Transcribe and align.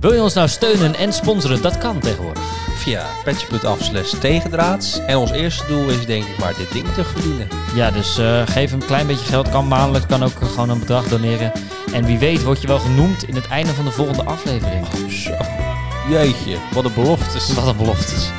Wil 0.00 0.12
je 0.12 0.22
ons 0.22 0.34
nou 0.34 0.48
steunen 0.48 0.94
en 0.94 1.12
sponsoren? 1.12 1.62
Dat 1.62 1.78
kan 1.78 2.00
tegenwoordig. 2.00 2.42
Via 2.74 3.06
petje.af 3.24 3.82
slash 3.82 4.10
tegendraads. 4.20 4.98
En 5.06 5.16
ons 5.16 5.30
eerste 5.30 5.66
doel 5.66 5.88
is 5.88 6.06
denk 6.06 6.24
ik 6.24 6.38
maar 6.38 6.54
dit 6.56 6.72
ding 6.72 6.88
te 6.88 7.04
verdienen. 7.04 7.48
Ja, 7.74 7.90
dus 7.90 8.18
eh, 8.18 8.46
geef 8.46 8.72
een 8.72 8.84
klein 8.84 9.06
beetje 9.06 9.24
geld. 9.26 9.48
Kan 9.48 9.68
maandelijks, 9.68 10.06
kan 10.06 10.22
ook 10.22 10.36
gewoon 10.44 10.68
een 10.68 10.78
bedrag 10.78 11.08
doneren. 11.08 11.52
En 11.92 12.04
wie 12.04 12.18
weet 12.18 12.42
word 12.42 12.60
je 12.60 12.66
wel 12.66 12.78
genoemd 12.78 13.22
in 13.22 13.34
het 13.34 13.48
einde 13.48 13.72
van 13.72 13.84
de 13.84 13.90
volgende 13.90 14.24
aflevering. 14.24 14.86
Zo. 15.10 15.36
Jeetje, 16.08 16.56
wat 16.72 16.84
een 16.84 16.94
beloftes. 16.94 17.54
Wat 17.54 17.66
een 17.66 17.76
beloftes. 17.76 18.30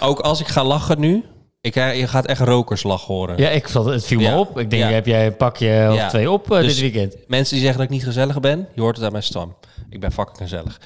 Ook 0.00 0.20
als 0.20 0.40
ik 0.40 0.48
ga 0.48 0.64
lachen 0.64 1.00
nu, 1.00 1.24
ik, 1.60 1.72
krijg- 1.72 1.98
je 1.98 2.06
gaat 2.06 2.26
echt 2.26 2.40
rokerslag 2.40 3.04
horen. 3.04 3.36
Ja, 3.38 3.48
ik, 3.48 3.68
vond- 3.68 3.86
het 3.86 4.04
viel 4.04 4.18
me 4.18 4.24
Ja. 4.24 4.38
op. 4.38 4.58
Ik 4.58 4.70
denk, 4.70 4.82
Ja. 4.82 4.88
heb 4.88 5.06
jij 5.06 5.26
een 5.26 5.36
pakje 5.36 5.86
of 5.90 5.96
Ja. 5.96 6.08
twee 6.08 6.30
op 6.30 6.50
eh, 6.52 6.58
Dus- 6.60 6.66
dit 6.78 6.92
weekend? 6.92 7.16
Mensen 7.26 7.54
die 7.54 7.62
zeggen 7.64 7.80
dat 7.82 7.90
ik 7.90 7.96
niet 7.96 8.04
gezellig 8.04 8.40
ben, 8.40 8.68
je 8.74 8.80
hoort 8.80 8.96
het 8.96 9.04
aan 9.04 9.12
mijn 9.12 9.24
stam. 9.24 9.54
Ik 9.90 10.00
ben 10.00 10.12
fucking 10.12 10.36
gezellig. 10.38 10.80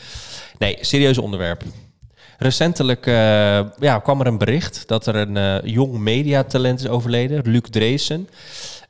Nee, 0.58 0.76
serieus 0.80 1.18
onderwerp. 1.18 1.62
Recentelijk 2.38 3.06
eh, 3.06 3.14
ja, 3.78 3.98
kwam 4.02 4.20
er 4.20 4.26
een 4.26 4.38
bericht 4.38 4.88
dat 4.88 5.06
er 5.06 5.14
een 5.16 5.36
eh, 5.36 5.56
jong 5.72 5.98
mediatalent 5.98 6.80
is 6.80 6.88
overleden, 6.88 7.50
Luc 7.50 7.60
Dreesen. 7.70 8.28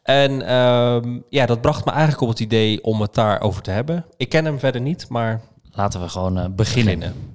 En 0.02 0.46
ehm, 0.46 1.18
ja, 1.28 1.46
dat 1.46 1.60
bracht 1.60 1.84
me 1.84 1.90
eigenlijk 1.90 2.20
op 2.22 2.28
het 2.28 2.40
idee 2.40 2.82
om 2.84 3.00
het 3.00 3.14
daarover 3.14 3.62
te 3.62 3.70
hebben. 3.70 4.04
Ik 4.16 4.28
ken 4.28 4.44
hem 4.44 4.58
verder 4.58 4.80
niet, 4.80 5.06
maar 5.08 5.40
Laten 5.72 6.00
we 6.00 6.08
gewoon 6.08 6.38
eh, 6.38 6.44
beginnen. 6.50 6.98
beginnen. 6.98 7.33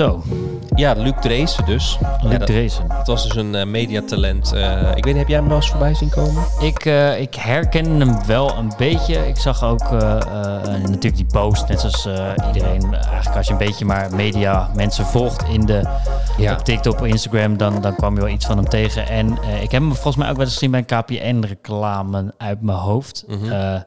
Zo, 0.00 0.22
ja, 0.74 0.92
Luc 0.92 1.12
Dreesen 1.20 1.64
dus. 1.64 1.98
Luc 2.22 2.32
Ja, 2.32 2.38
dat, 2.38 2.46
Dreesen. 2.46 2.88
dat 2.88 3.06
was 3.06 3.22
dus 3.22 3.36
een 3.36 3.54
eh, 3.54 3.66
mediatalent. 3.66 4.52
Eh, 4.52 4.80
ik 4.94 5.04
weet 5.04 5.04
niet, 5.04 5.16
heb 5.16 5.28
jij 5.28 5.36
hem 5.38 5.48
wel 5.48 5.56
eens 5.56 5.70
voorbij 5.70 5.94
zien 5.94 6.08
komen? 6.10 6.44
Ik, 6.60 6.84
eh, 6.84 7.20
ik 7.20 7.34
herken 7.34 8.00
hem 8.00 8.26
wel 8.26 8.56
een 8.56 8.72
beetje. 8.76 9.28
Ik 9.28 9.36
zag 9.36 9.64
ook 9.64 9.90
natuurlijk 9.90 11.16
die 11.16 11.26
post, 11.26 11.68
net 11.68 11.80
zoals 11.80 12.06
iedereen. 12.46 12.94
Eigenlijk 12.94 13.36
als 13.36 13.46
je 13.46 13.52
een 13.52 13.58
beetje 13.58 13.84
maar 13.84 14.14
media 14.14 14.70
mensen 14.74 15.06
volgt 15.06 15.44
in 15.48 15.66
de, 15.66 15.82
Ja. 16.36 16.52
op 16.52 16.58
TikTok, 16.64 16.98
op 17.00 17.06
Instagram, 17.06 17.56
dan, 17.56 17.80
dan 17.80 17.94
kwam 17.94 18.14
je 18.14 18.20
wel 18.20 18.30
iets 18.30 18.46
van 18.46 18.56
hem 18.56 18.68
tegen. 18.68 19.08
En 19.08 19.32
ik 19.62 19.70
heb 19.70 19.82
hem 19.82 19.92
volgens 19.92 20.16
mij 20.16 20.28
ook 20.28 20.36
wel 20.36 20.44
eens 20.44 20.54
gezien 20.54 20.70
bij 20.70 20.84
een 20.86 21.02
KPN-reclame 21.02 22.34
uit 22.38 22.62
mijn 22.62 22.78
hoofd. 22.78 23.24
Mhm. 23.26 23.48
Daar 23.48 23.84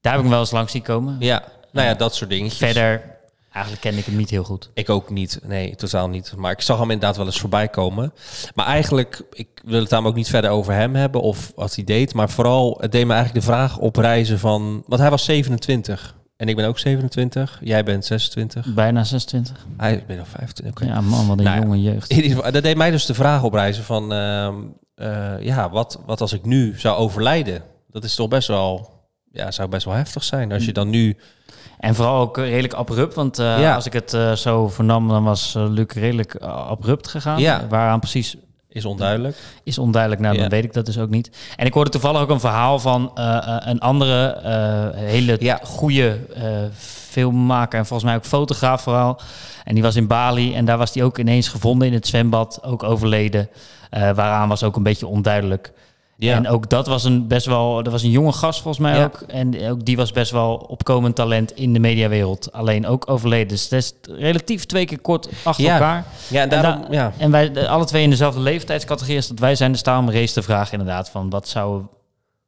heb 0.00 0.14
ik 0.14 0.20
hem 0.20 0.28
wel 0.28 0.40
eens 0.40 0.50
langs 0.50 0.72
zien 0.72 0.82
komen. 0.82 1.16
Ja, 1.18 1.42
nou 1.72 1.86
ja, 1.86 1.94
dat 1.94 2.14
soort 2.14 2.30
dingetjes. 2.30 2.58
Verder, 2.58 3.11
eigenlijk 3.52 3.84
ken 3.84 3.98
ik 3.98 4.04
hem 4.04 4.16
niet 4.16 4.30
heel 4.30 4.44
goed. 4.44 4.70
Ik 4.74 4.90
ook 4.90 5.10
niet. 5.10 5.40
Nee, 5.42 5.74
totaal 5.74 6.08
niet. 6.08 6.34
Maar 6.36 6.52
ik 6.52 6.60
zag 6.60 6.78
hem 6.78 6.90
inderdaad 6.90 7.16
wel 7.16 7.26
eens 7.26 7.40
voorbij 7.40 7.68
komen. 7.68 8.12
Maar 8.54 8.66
eigenlijk, 8.66 9.22
ik 9.32 9.48
wil 9.64 9.80
het 9.80 9.88
daarom 9.88 10.08
ook 10.08 10.14
niet 10.14 10.28
verder 10.28 10.50
over 10.50 10.72
hem 10.72 10.94
hebben 10.94 11.20
of 11.20 11.52
wat 11.54 11.74
hij 11.74 11.84
deed. 11.84 12.14
Maar 12.14 12.30
vooral, 12.30 12.78
het 12.80 12.92
deed 12.92 13.06
me 13.06 13.12
eigenlijk 13.12 13.46
de 13.46 13.52
vraag 13.52 13.78
oprijzen 13.78 14.38
van... 14.38 14.82
Want 14.86 15.00
hij 15.00 15.10
was 15.10 15.24
27 15.24 16.14
en 16.36 16.48
ik 16.48 16.56
ben 16.56 16.66
ook 16.66 16.78
27. 16.78 17.60
Jij 17.62 17.84
bent 17.84 18.04
26. 18.04 18.74
Bijna 18.74 19.04
26. 19.04 19.66
Hij 19.76 19.94
ik 19.94 20.06
ben 20.06 20.16
nog 20.16 20.28
25. 20.28 20.82
oké. 20.82 20.92
Ja, 20.92 21.00
man, 21.00 21.26
wat 21.26 21.38
een 21.38 21.44
Nou 21.44 21.60
jonge 21.60 21.82
jeugd. 21.82 22.52
Dat 22.52 22.62
deed 22.62 22.76
mij 22.76 22.90
dus 22.90 23.06
de 23.06 23.14
vraag 23.14 23.42
oprijzen 23.42 23.84
van... 23.84 24.12
ehm, 24.12 24.54
eh, 24.94 25.34
ja, 25.40 25.70
wat, 25.70 26.00
wat 26.06 26.20
als 26.20 26.32
ik 26.32 26.44
nu 26.44 26.78
zou 26.78 26.96
overlijden? 26.96 27.62
Dat 27.90 28.04
is 28.04 28.14
toch 28.14 28.28
best 28.28 28.48
wel... 28.48 28.90
Ja, 29.32 29.50
zou 29.50 29.68
best 29.68 29.84
wel 29.84 29.94
heftig 29.94 30.24
zijn 30.24 30.52
als 30.52 30.64
je 30.64 30.72
dan 30.72 30.90
nu... 30.90 31.16
En 31.78 31.94
vooral 31.94 32.20
ook 32.20 32.36
redelijk 32.36 32.74
abrupt, 32.74 33.14
want 33.14 33.38
eh, 33.38 33.60
Ja. 33.60 33.74
als 33.74 33.86
ik 33.86 33.92
het 33.92 34.14
eh, 34.14 34.32
zo 34.32 34.68
vernam, 34.68 35.08
dan 35.08 35.24
was 35.24 35.54
eh, 35.54 35.64
Luc 35.68 35.86
redelijk 35.94 36.36
abrupt 36.44 37.08
gegaan. 37.08 37.38
Ja. 37.40 37.66
Waaraan 37.68 38.00
precies 38.00 38.36
Is 38.68 38.84
onduidelijk. 38.84 39.36
is 39.64 39.78
onduidelijk, 39.78 40.22
nou 40.22 40.36
dan 40.38 40.48
weet 40.48 40.64
ik 40.64 40.72
dat 40.72 40.86
dus 40.86 40.98
ook 40.98 41.10
niet. 41.10 41.30
En 41.56 41.66
ik 41.66 41.74
hoorde 41.74 41.90
toevallig 41.90 42.20
ook 42.20 42.30
een 42.30 42.40
verhaal 42.40 42.78
van 42.78 43.10
een 43.64 43.80
andere 43.80 44.26
eh, 44.26 44.88
hele 45.00 45.36
Ja. 45.40 45.60
goede 45.62 46.18
eh, 46.34 46.42
filmmaker 46.76 47.78
en 47.78 47.86
volgens 47.86 48.08
mij 48.08 48.18
ook 48.18 48.24
fotograaf 48.24 48.82
vooral. 48.82 49.20
En 49.64 49.74
die 49.74 49.82
was 49.82 49.96
in 49.96 50.06
Bali 50.06 50.54
en 50.54 50.64
daar 50.64 50.78
was 50.78 50.94
hij 50.94 51.02
ook 51.02 51.18
ineens 51.18 51.48
gevonden 51.48 51.88
in 51.88 51.94
het 51.94 52.06
zwembad, 52.06 52.58
ook 52.62 52.82
overleden. 52.82 53.48
Eh, 53.90 54.00
waaraan 54.00 54.48
was 54.48 54.62
ook 54.62 54.76
een 54.76 54.82
beetje 54.82 55.06
onduidelijk. 55.06 55.72
Ja. 56.22 56.34
En 56.36 56.48
ook 56.48 56.68
dat 56.70 56.86
was 56.86 57.04
een 57.04 57.26
best 57.26 57.46
wel, 57.46 57.82
dat 57.82 57.92
was 57.92 58.02
een 58.02 58.10
jonge 58.10 58.32
gast 58.32 58.60
volgens 58.62 58.82
mij 58.84 58.96
Ja. 58.98 59.04
ook. 59.04 59.20
En 59.26 59.68
ook 59.70 59.84
die 59.84 59.96
was 59.96 60.12
best 60.12 60.30
wel 60.30 60.54
opkomend 60.54 61.14
talent 61.14 61.56
in 61.56 61.72
de 61.72 61.78
mediawereld. 61.78 62.52
Alleen 62.52 62.86
ook 62.86 63.10
overleden. 63.10 63.48
Dus 63.48 63.68
dat 63.68 63.78
is 63.80 63.92
relatief 64.18 64.64
twee 64.66 64.84
keer 64.84 65.00
kort 65.00 65.28
achter 65.44 65.64
Ja. 65.64 65.72
elkaar. 65.72 66.04
ja, 66.28 66.42
en 66.42 66.50
En, 66.50 66.62
daarom... 66.62 66.82
da- 66.82 66.88
ja. 66.90 67.12
en 67.18 67.30
wij 67.30 67.68
alle 67.68 67.84
twee 67.84 68.02
in 68.02 68.10
dezelfde 68.10 68.40
leeftijdscategorie 68.40 69.16
als 69.16 69.28
dat 69.28 69.38
wij 69.38 69.54
zijn. 69.54 69.72
Dus 69.72 69.82
daarom 69.82 70.10
race 70.10 70.34
de 70.34 70.42
vraag 70.42 70.72
inderdaad 70.72 71.10
van 71.10 71.30
wat 71.30 71.48
zou, 71.48 71.82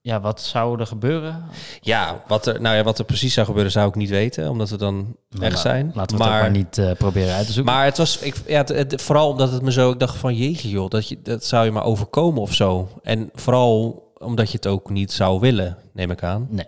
ja, 0.04 0.20
wat 0.20 0.40
zou 0.42 0.80
er 0.80 0.86
gebeuren? 0.86 1.44
Ja, 1.80 2.22
wat 2.26 2.46
er, 2.46 2.60
nou 2.60 2.76
ja, 2.76 2.82
wat 2.82 2.98
er 2.98 3.04
precies 3.04 3.34
zou 3.34 3.46
gebeuren 3.46 3.72
zou 3.72 3.88
ik 3.88 3.94
niet 3.94 4.08
weten, 4.10 4.50
omdat 4.50 4.70
we 4.70 4.76
dan 4.76 5.16
Maar 5.28 5.42
echt 5.50 5.58
zijn. 5.58 5.90
Laten 5.94 6.16
we 6.16 6.22
het 6.24 6.32
ook 6.32 6.40
maar 6.40 6.50
niet 6.50 6.78
eh, 6.78 6.90
proberen 6.98 7.34
uit 7.34 7.46
te 7.46 7.52
zoeken. 7.52 7.72
Maar 7.74 7.84
het 7.84 7.98
was, 7.98 8.18
ik, 8.18 8.36
ja, 8.46 8.56
het, 8.56 8.68
het- 8.68 9.02
vooral 9.02 9.28
omdat 9.30 9.52
het 9.52 9.62
me 9.62 9.72
zo, 9.72 9.90
ik 9.90 9.98
dacht 9.98 10.16
van 10.16 10.34
jeetje 10.34 10.68
joh, 10.68 10.88
dat, 10.90 11.08
je, 11.08 11.22
dat 11.22 11.44
zou 11.44 11.64
je 11.64 11.70
maar 11.70 11.84
overkomen 11.84 12.42
of 12.42 12.54
zo. 12.54 12.88
En 13.02 13.30
vooral 13.34 14.02
omdat 14.18 14.50
je 14.50 14.56
het 14.56 14.66
ook 14.66 14.90
niet 14.90 15.12
zou 15.12 15.40
willen, 15.40 15.76
neem 15.92 16.10
ik 16.10 16.22
aan. 16.22 16.46
Nee. 16.50 16.66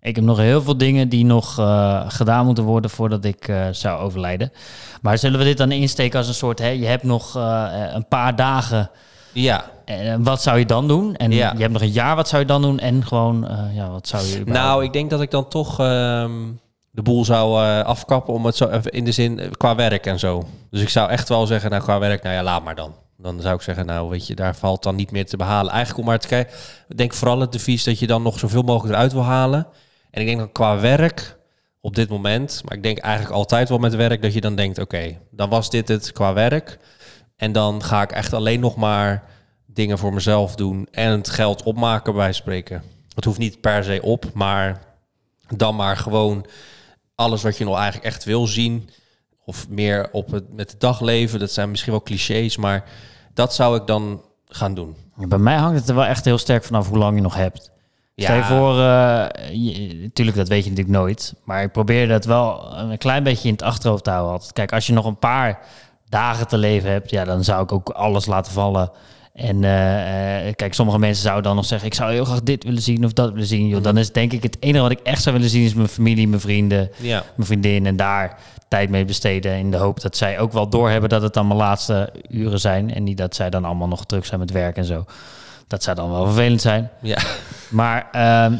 Ik 0.00 0.14
heb 0.16 0.24
nog 0.24 0.38
heel 0.38 0.62
veel 0.62 0.76
dingen 0.78 1.08
die 1.08 1.24
nog 1.24 1.58
eh, 1.58 2.04
gedaan 2.08 2.44
moeten 2.46 2.64
worden 2.64 2.90
voordat 2.90 3.24
ik 3.24 3.48
eh, 3.48 3.66
zou 3.70 4.00
overlijden. 4.00 4.52
Maar 5.02 5.18
zullen 5.18 5.38
we 5.38 5.44
dit 5.44 5.56
dan 5.56 5.72
insteken 5.72 6.18
als 6.18 6.28
een 6.28 6.34
soort, 6.34 6.58
hè, 6.58 6.68
je 6.68 6.86
hebt 6.86 7.02
nog 7.02 7.34
een 7.94 8.08
paar 8.08 8.36
dagen. 8.36 8.90
Ja, 9.32 9.70
En 9.84 10.22
wat 10.22 10.42
zou 10.42 10.58
je 10.58 10.66
dan 10.66 10.88
doen? 10.88 11.16
En 11.16 11.32
Ja. 11.32 11.52
je 11.52 11.60
hebt 11.60 11.72
nog 11.72 11.82
een 11.82 11.90
jaar, 11.90 12.16
wat 12.16 12.28
zou 12.28 12.42
je 12.42 12.48
dan 12.48 12.62
doen? 12.62 12.78
En 12.78 13.06
gewoon, 13.06 13.48
eh, 13.48 13.76
ja, 13.76 13.90
wat 13.90 14.08
zou 14.08 14.22
je 14.26 14.40
überhaupt 14.40 14.68
nou, 14.68 14.84
ik 14.84 14.92
denk 14.92 15.10
dat 15.10 15.20
ik 15.20 15.30
dan 15.30 15.48
toch 15.48 15.80
ehm, 15.80 16.32
de 16.90 17.02
boel 17.02 17.24
zou 17.24 17.64
eh, 17.64 17.80
afkappen 17.84 18.34
om 18.34 18.46
het 18.46 18.56
zo 18.56 18.68
even 18.68 18.90
in 18.92 19.04
de 19.04 19.12
zin 19.12 19.38
eh, 19.38 19.50
qua 19.50 19.74
werk 19.74 20.06
en 20.06 20.18
zo. 20.18 20.42
Dus 20.70 20.80
ik 20.80 20.88
zou 20.88 21.10
echt 21.10 21.28
wel 21.28 21.46
zeggen, 21.46 21.70
nou 21.70 21.82
qua 21.82 21.98
werk, 21.98 22.22
nou 22.22 22.34
ja, 22.34 22.42
laat 22.42 22.64
maar 22.64 22.74
dan. 22.74 22.94
Dan 23.16 23.40
zou 23.40 23.54
ik 23.54 23.62
zeggen, 23.62 23.86
nou 23.86 24.08
weet 24.08 24.26
je, 24.26 24.34
daar 24.34 24.56
valt 24.56 24.82
dan 24.82 24.94
niet 24.96 25.10
meer 25.10 25.26
te 25.26 25.36
behalen. 25.36 25.72
Eigenlijk 25.72 26.00
om 26.00 26.06
maar 26.06 26.18
te 26.18 26.28
kijken, 26.28 26.54
ik 26.88 26.96
denk 26.96 27.14
vooral 27.14 27.40
het 27.40 27.52
devies 27.52 27.84
dat 27.84 27.98
je 27.98 28.06
dan 28.06 28.22
nog 28.22 28.38
zoveel 28.38 28.62
mogelijk 28.62 28.94
eruit 28.94 29.12
wil 29.12 29.24
halen. 29.24 29.66
En 30.10 30.20
ik 30.20 30.26
denk 30.26 30.38
dat 30.38 30.52
qua 30.52 30.80
werk 30.80 31.38
op 31.80 31.94
dit 31.94 32.08
moment, 32.08 32.62
maar 32.64 32.76
ik 32.76 32.82
denk 32.82 32.98
eigenlijk 32.98 33.34
altijd 33.34 33.68
wel 33.68 33.78
met 33.78 33.94
werk, 33.94 34.22
dat 34.22 34.32
je 34.34 34.40
dan 34.40 34.54
denkt, 34.54 34.78
oké, 34.78 35.18
dan 35.30 35.48
was 35.48 35.70
dit 35.70 35.88
het 35.88 36.12
qua 36.12 36.32
werk. 36.32 36.78
En 37.40 37.52
dan 37.52 37.82
ga 37.82 38.02
ik 38.02 38.12
echt 38.12 38.32
alleen 38.32 38.60
nog 38.60 38.76
maar 38.76 39.22
dingen 39.66 39.98
voor 39.98 40.14
mezelf 40.14 40.54
doen 40.54 40.88
en 40.90 41.10
het 41.10 41.30
geld 41.30 41.62
opmaken 41.62 42.14
bij 42.14 42.32
spreken. 42.32 42.82
Het 43.14 43.24
hoeft 43.24 43.38
niet 43.38 43.60
per 43.60 43.84
se 43.84 43.98
op, 44.02 44.24
maar 44.34 44.80
dan 45.56 45.76
maar 45.76 45.96
gewoon 45.96 46.46
alles 47.14 47.42
wat 47.42 47.58
je 47.58 47.64
nog 47.64 47.76
eigenlijk 47.76 48.06
echt 48.06 48.24
wil 48.24 48.46
zien. 48.46 48.90
Of 49.44 49.68
meer 49.68 50.08
op 50.12 50.30
het, 50.30 50.52
met 50.52 50.70
het 50.70 50.80
dagleven. 50.80 51.38
Dat 51.38 51.50
zijn 51.50 51.70
misschien 51.70 51.92
wel 51.92 52.02
clichés, 52.02 52.56
maar 52.56 52.84
dat 53.34 53.54
zou 53.54 53.76
ik 53.76 53.86
dan 53.86 54.22
gaan 54.46 54.74
doen. 54.74 54.96
Bij 55.16 55.38
mij 55.38 55.56
hangt 55.56 55.78
het 55.78 55.88
er 55.88 55.94
wel 55.94 56.04
echt 56.04 56.24
heel 56.24 56.38
sterk 56.38 56.64
vanaf 56.64 56.88
hoe 56.88 56.98
lang 56.98 57.16
je 57.16 57.22
nog 57.22 57.34
hebt. 57.34 57.70
Stel 58.16 58.36
je 58.36 58.44
voor, 58.44 58.78
eh, 58.80 59.26
je- 59.52 59.94
natuurlijk, 60.02 60.36
dat 60.36 60.48
weet 60.48 60.64
je 60.64 60.70
natuurlijk 60.70 60.96
nooit. 60.98 61.34
Maar 61.44 61.62
ik 61.62 61.72
probeer 61.72 62.08
dat 62.08 62.24
wel 62.24 62.76
een 62.76 62.98
klein 62.98 63.22
beetje 63.22 63.48
in 63.48 63.54
het 63.54 63.62
achterhoofd 63.62 64.04
te 64.04 64.10
houden. 64.10 64.32
altijd. 64.32 64.52
Kijk, 64.52 64.72
als 64.72 64.86
je 64.86 64.92
nog 64.92 65.04
een 65.04 65.18
paar 65.18 65.58
dagen 66.10 66.48
te 66.48 66.58
leven 66.58 66.90
hebt, 66.90 67.10
ja, 67.10 67.24
dan 67.24 67.44
zou 67.44 67.62
ik 67.62 67.72
ook 67.72 67.88
alles 67.88 68.26
laten 68.26 68.52
vallen. 68.52 68.90
En 69.34 69.64
eh, 69.64 70.48
eh, 70.48 70.54
kijk, 70.54 70.74
sommige 70.74 70.98
mensen 70.98 71.22
zouden 71.22 71.44
dan 71.44 71.56
nog 71.56 71.64
zeggen: 71.64 71.86
Ik 71.88 71.94
zou 71.94 72.12
heel 72.12 72.24
graag 72.24 72.42
dit 72.42 72.64
willen 72.64 72.82
zien 72.82 73.04
of 73.04 73.12
dat 73.12 73.32
willen 73.32 73.46
zien. 73.46 73.66
Joh, 73.68 73.82
dan 73.82 73.98
is 73.98 74.12
denk 74.12 74.32
ik 74.32 74.42
het 74.42 74.56
enige 74.60 74.82
wat 74.82 74.90
ik 74.90 75.00
echt 75.00 75.22
zou 75.22 75.34
willen 75.34 75.50
zien, 75.50 75.64
is 75.64 75.74
mijn 75.74 75.88
familie, 75.88 76.28
mijn 76.28 76.40
vrienden, 76.40 76.90
Ja, 76.96 77.24
mijn 77.34 77.46
vriendin. 77.46 77.86
En 77.86 77.96
daar 77.96 78.38
tijd 78.68 78.90
mee 78.90 79.04
besteden. 79.04 79.58
In 79.58 79.70
de 79.70 79.76
hoop 79.76 80.00
dat 80.00 80.16
zij 80.16 80.38
ook 80.38 80.52
wel 80.52 80.68
doorhebben 80.68 81.08
dat 81.08 81.22
het 81.22 81.34
dan 81.34 81.46
mijn 81.46 81.58
laatste 81.58 82.12
uren 82.28 82.60
zijn. 82.60 82.94
En 82.94 83.04
niet 83.04 83.16
dat 83.16 83.34
zij 83.34 83.50
dan 83.50 83.64
allemaal 83.64 83.88
nog 83.88 84.06
druk 84.06 84.24
zijn 84.24 84.40
met 84.40 84.50
werk 84.50 84.76
en 84.76 84.84
zo. 84.84 85.04
Dat 85.66 85.82
zou 85.82 85.96
dan 85.96 86.10
wel 86.10 86.24
vervelend 86.24 86.60
zijn. 86.60 86.90
ja. 87.00 87.18
Maar 87.70 88.08
ehm, 88.12 88.54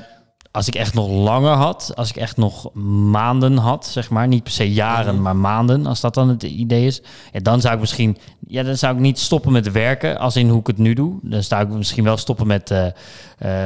als 0.53 0.69
ik 0.69 0.75
echt 0.75 0.95
nog 0.95 1.09
langer 1.09 1.53
had, 1.55 1.93
als 1.95 2.09
ik 2.11 2.17
echt 2.17 2.37
nog 2.37 2.75
maanden 3.11 3.57
had, 3.57 3.87
zeg 3.87 4.11
maar, 4.11 4.29
niet 4.29 4.43
per 4.43 4.53
se 4.53 4.73
jaren, 4.73 5.15
Mhm. 5.15 5.23
maar 5.23 5.37
maanden, 5.37 5.87
als 5.87 6.01
dat 6.01 6.15
dan 6.15 6.29
het 6.29 6.43
idee 6.43 6.87
is, 6.87 7.03
ja, 7.33 7.41
dan 7.41 7.61
zou 7.61 7.75
ik 7.75 7.81
misschien, 7.81 8.17
ja, 8.47 8.63
dan 8.63 8.77
zou 8.77 8.95
ik 8.95 9.01
niet 9.01 9.19
stoppen 9.19 9.53
met 9.53 9.73
werken, 9.73 10.19
als 10.19 10.37
in 10.37 10.49
hoe 10.49 10.61
ik 10.61 10.67
het 10.67 10.79
nu 10.79 10.95
doe. 10.95 11.19
Dan 11.23 11.43
zou 11.43 11.63
ik 11.63 11.69
misschien 11.69 12.05
wel 12.05 12.17
stoppen 12.17 12.47
met 12.47 12.71
eh, 12.71 12.87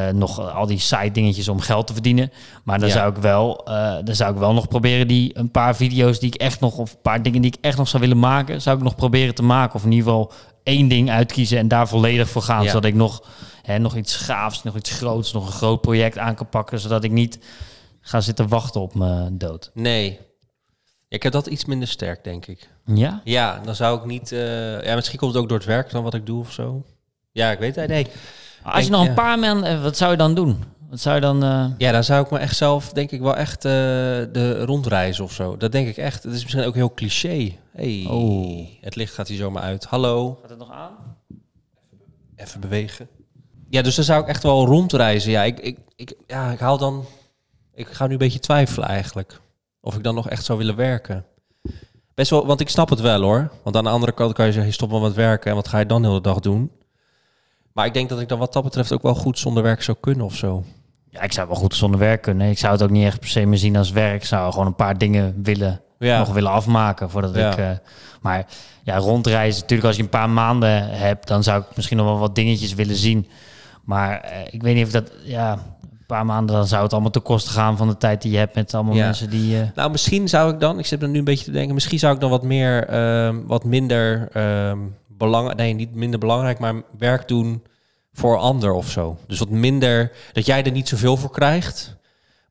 eh, 0.09 0.15
nog 0.15 0.55
al 0.55 0.67
die 0.67 0.79
side 0.79 1.11
dingetjes 1.11 1.49
om 1.49 1.61
geld 1.61 1.87
te 1.87 1.93
verdienen. 1.93 2.33
Maar 2.65 2.79
dan 2.79 2.89
Ja. 2.89 2.95
zou 2.95 3.11
ik 3.11 3.17
wel, 3.17 3.67
eh, 3.67 3.95
dan 4.05 4.15
zou 4.15 4.33
ik 4.33 4.39
wel 4.39 4.53
nog 4.53 4.69
proberen 4.69 5.09
die 5.09 5.39
een 5.39 5.51
paar 5.51 5.77
video's 5.77 6.19
die 6.21 6.33
ik 6.35 6.41
echt 6.41 6.61
nog, 6.61 6.77
of 6.77 6.93
een 6.93 7.01
paar 7.03 7.23
dingen 7.23 7.43
die 7.43 7.53
ik 7.53 7.59
echt 7.65 7.77
nog 7.79 7.89
zou 7.89 8.03
willen 8.03 8.19
maken, 8.19 8.63
zou 8.63 8.77
ik 8.77 8.83
nog 8.83 8.95
proberen 8.95 9.35
te 9.35 9.43
maken, 9.43 9.75
of 9.75 9.85
in 9.85 9.93
ieder 9.93 10.07
geval 10.09 10.33
één 10.65 10.89
ding 10.89 11.11
uitkiezen 11.11 11.59
en 11.59 11.69
daar 11.69 11.89
volledig 11.89 12.29
voor 12.29 12.43
gaan, 12.43 12.63
Ja. 12.63 12.69
zodat 12.71 12.85
ik 12.85 12.95
nog 12.95 13.23
hè, 13.63 13.79
nog 13.79 13.97
iets 13.97 14.17
gaafs, 14.17 14.63
nog 14.63 14.77
iets 14.77 14.91
groots, 14.91 15.33
nog 15.33 15.47
een 15.47 15.53
groot 15.53 15.81
project 15.81 16.19
aan 16.19 16.35
kan 16.35 16.49
pakken, 16.49 16.79
zodat 16.79 17.05
ik 17.05 17.11
niet 17.11 17.39
ga 18.01 18.21
zitten 18.21 18.49
wachten 18.49 18.81
op 18.81 18.95
mijn 18.95 19.39
dood. 19.39 19.71
Nee. 19.75 20.19
ik 21.09 21.23
heb 21.23 21.33
dat 21.33 21.47
iets 21.47 21.65
minder 21.65 21.89
sterk, 21.89 22.25
denk 22.25 22.47
ik. 22.47 22.69
Ja? 22.85 23.21
Ja, 23.25 23.61
dan 23.65 23.75
zou 23.75 23.99
ik 23.99 24.05
niet... 24.05 24.33
eh, 24.33 24.85
ja, 24.85 24.95
misschien 24.95 25.19
komt 25.19 25.33
het 25.35 25.43
ook 25.43 25.49
door 25.49 25.59
het 25.59 25.67
werk 25.67 25.91
dan 25.91 26.03
wat 26.03 26.15
ik 26.15 26.27
doe 26.27 26.41
of 26.41 26.53
zo. 26.53 26.83
Ja, 27.33 27.51
ik 27.51 27.59
weet 27.59 27.77
het. 27.77 27.89
Nee. 27.89 28.07
Als 28.63 28.85
je 28.85 28.91
nog 28.91 29.01
een 29.01 29.07
ja. 29.07 29.15
paar 29.15 29.39
maanden... 29.39 29.83
Wat 29.83 29.97
zou 29.97 30.11
je 30.11 30.17
dan 30.17 30.35
doen? 30.35 30.65
Wat 30.95 31.03
zou 31.03 31.15
je 31.15 31.21
dan... 31.21 31.43
eh, 31.45 31.67
Ja, 31.79 31.93
dan 31.93 32.05
zou 32.05 32.25
ik 32.25 32.31
me 32.31 32.39
echt 32.39 32.57
zelf, 32.57 32.93
denk 32.93 33.11
ik 33.11 33.21
wel 33.21 33.37
echt 33.37 33.65
eh, 33.65 33.71
de 34.33 34.65
rondreizen 34.65 35.25
of 35.25 35.33
zo. 35.33 35.57
Dat 35.57 35.73
denk 35.73 35.89
ik 35.89 35.97
echt. 35.97 36.23
Het 36.23 36.33
is 36.35 36.43
misschien 36.43 36.65
ook 36.65 36.75
heel 36.75 36.95
cliché. 36.95 37.57
Hey, 37.73 38.07
Oh. 38.09 38.67
Het 38.81 38.97
licht 38.97 39.15
gaat 39.15 39.29
hier 39.29 39.37
zomaar 39.37 39.63
uit. 39.63 39.85
Hallo, 39.85 40.39
Gaat 40.41 40.51
het 40.51 40.59
nog 40.59 40.71
aan? 40.71 40.93
even 42.37 42.61
bewegen. 42.61 43.09
Ja, 43.71 43.83
dus 43.83 43.95
dan 43.95 44.05
zou 44.05 44.23
ik 44.23 44.29
echt 44.29 44.43
wel 44.43 44.67
rondreizen. 44.67 45.31
Ja, 45.31 45.43
ik, 45.43 45.61
ik, 45.61 45.79
ik, 45.97 46.15
ja, 46.27 46.51
ik 46.51 46.59
haal 46.59 46.79
dan... 46.79 47.05
Ik 47.75 47.87
ga 47.89 48.07
nu 48.07 48.13
een 48.13 48.19
beetje 48.19 48.39
twijfelen 48.39 48.89
eigenlijk. 48.89 49.41
Of 49.81 49.97
ik 49.97 50.03
dan 50.03 50.15
nog 50.15 50.29
echt 50.29 50.45
zou 50.45 50.59
willen 50.59 50.77
werken. 50.77 51.25
Best 52.15 52.31
wel, 52.31 52.47
want 52.47 52.61
ik 52.61 52.69
snap 52.69 52.89
het 52.91 53.01
wel 53.01 53.21
hoor. 53.23 53.51
Want 53.63 53.77
aan 53.77 53.85
de 53.85 53.91
andere 53.91 54.13
kant 54.13 54.33
kan 54.33 54.47
je 54.47 54.53
zeggen, 54.53 54.73
stop 54.73 54.91
maar 54.91 55.01
met 55.01 55.15
werken. 55.15 55.51
En 55.51 55.57
wat 55.57 55.69
ga 55.69 55.79
je 55.79 55.87
dan 55.87 56.03
de 56.03 56.09
hele 56.09 56.21
dag 56.21 56.41
doen? 56.41 56.71
Maar 57.73 57.87
ik 57.87 57.95
denk 57.95 58.09
dat 58.09 58.21
ik 58.21 58.29
dan 58.29 58.39
wat 58.39 58.53
dat 58.53 58.63
betreft 58.65 58.93
ook 58.93 59.03
wel 59.03 59.15
goed 59.15 59.39
zonder 59.39 59.63
werk 59.63 59.83
zou 59.83 59.97
kunnen 60.01 60.25
of 60.27 60.35
zo. 60.37 60.65
Ja, 61.15 61.23
ik 61.23 61.33
zou 61.33 61.47
wel 61.49 61.57
goed 61.57 61.75
zonder 61.75 62.01
werk 62.01 62.23
kunnen. 62.23 62.51
Ik 62.51 62.59
zou 62.59 62.73
het 62.73 62.83
ook 62.83 62.91
niet 62.91 63.05
echt 63.07 63.21
per 63.21 63.29
se 63.29 63.45
meer 63.47 63.59
zien 63.59 63.77
als 63.77 63.91
werk. 63.91 64.15
Ik 64.15 64.25
zou 64.25 64.53
gewoon 64.53 64.67
een 64.67 64.75
paar 64.75 64.99
dingen 64.99 65.35
willen, 65.43 65.81
Ja. 65.99 66.19
nog 66.19 66.33
willen 66.33 66.51
afmaken 66.51 67.11
voordat 67.11 67.35
Ja. 67.35 67.51
ik... 67.53 67.59
eh, 67.59 67.71
maar 68.21 68.47
ja, 68.83 68.97
rondreizen, 68.97 69.61
natuurlijk 69.61 69.89
als 69.89 69.97
je 69.97 70.03
een 70.03 70.09
paar 70.09 70.31
maanden 70.31 70.89
hebt... 70.91 71.27
dan 71.29 71.43
zou 71.43 71.61
ik 71.61 71.67
misschien 71.77 71.97
nog 71.97 72.07
wel 72.07 72.19
wat 72.19 72.35
dingetjes 72.35 72.75
willen 72.75 72.97
zien. 72.97 73.29
Maar 73.85 74.21
eh, 74.21 74.39
ik 74.51 74.63
weet 74.63 74.75
niet 74.75 74.85
of 74.87 74.91
dat... 74.93 75.13
Ja, 75.25 75.53
een 75.53 76.07
paar 76.07 76.27
maanden, 76.27 76.57
dan 76.57 76.67
zou 76.67 76.83
het 76.83 76.93
allemaal 76.93 77.11
ten 77.11 77.23
koste 77.23 77.51
gaan 77.51 77.77
van 77.77 77.89
de 77.89 77.97
tijd 77.97 78.23
die 78.23 78.33
je 78.33 78.39
hebt 78.39 78.55
met 78.55 78.75
allemaal 78.75 78.95
Ja. 78.95 79.05
mensen 79.05 79.31
die... 79.31 79.61
eh, 79.61 79.67
Nou, 79.75 79.91
misschien 79.91 80.29
zou 80.29 80.53
ik 80.53 80.61
dan, 80.61 80.79
ik 80.79 80.87
zit 80.87 81.03
er 81.03 81.09
nu 81.09 81.19
een 81.19 81.25
beetje 81.25 81.45
te 81.45 81.51
denken, 81.51 81.75
misschien 81.75 81.99
zou 81.99 82.15
ik 82.15 82.21
dan 82.21 82.31
wat 82.31 82.43
meer, 82.43 82.87
ehm, 82.87 83.37
wat 83.47 83.65
minder 83.65 84.29
ehm 84.33 84.79
belangrijk, 85.09 85.59
nee, 85.59 85.73
niet 85.75 85.95
minder 85.95 86.19
belangrijk, 86.21 86.59
maar 86.59 86.75
werk 86.99 87.29
doen 87.29 87.63
voor 88.15 88.37
ander 88.37 88.73
of 88.73 88.91
zo. 88.91 89.19
Dus 89.27 89.39
wat 89.39 89.49
minder, 89.49 90.13
dat 90.33 90.47
jij 90.47 90.65
er 90.65 90.71
niet 90.71 90.89
zoveel 90.89 91.17
voor 91.17 91.31
krijgt, 91.31 91.97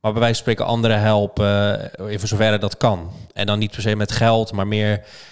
maar 0.01 0.12
bij 0.12 0.21
wijze 0.21 0.44
van 0.44 0.51
spreken 0.51 0.71
anderen 0.71 1.00
helpen, 1.00 1.95
eh, 1.95 2.12
in 2.12 2.27
zoverre 2.27 2.57
dat 2.57 2.77
kan. 2.77 3.12
En 3.33 3.45
dan 3.45 3.60
niet 3.60 3.71
per 3.71 3.81
se 3.81 3.95
met 3.95 4.12
geld, 4.12 4.51
maar 4.51 4.68
meer 4.68 4.92